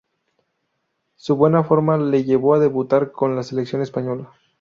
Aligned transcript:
Su 1.15 1.35
buena 1.35 1.63
forma 1.63 1.95
le 1.95 2.23
llevó 2.23 2.55
a 2.55 2.59
debutar 2.59 3.11
con 3.11 3.35
la 3.35 3.43
selección 3.43 3.83
española. 3.83 4.31